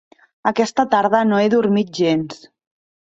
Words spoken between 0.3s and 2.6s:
Aquesta tarda no he dormit gens.